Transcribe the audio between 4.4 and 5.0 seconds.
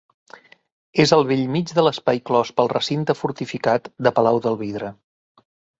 del Vidre.